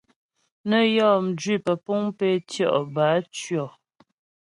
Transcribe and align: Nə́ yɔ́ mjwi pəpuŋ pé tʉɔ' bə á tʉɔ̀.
Nə́ 0.69 0.83
yɔ́ 0.95 1.13
mjwi 1.25 1.55
pəpuŋ 1.65 2.01
pé 2.17 2.27
tʉɔ' 2.49 2.75
bə 2.93 3.03
á 3.15 3.19
tʉɔ̀. 3.35 3.67